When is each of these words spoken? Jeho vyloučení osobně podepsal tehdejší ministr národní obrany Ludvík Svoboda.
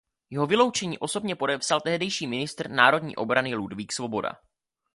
Jeho 0.29 0.47
vyloučení 0.47 0.99
osobně 0.99 1.35
podepsal 1.35 1.81
tehdejší 1.81 2.27
ministr 2.27 2.69
národní 2.69 3.15
obrany 3.15 3.55
Ludvík 3.55 3.91
Svoboda. 3.91 4.31